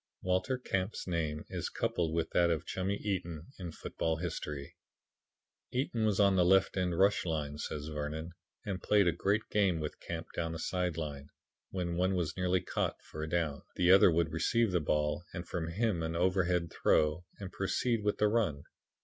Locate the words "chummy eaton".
2.65-3.51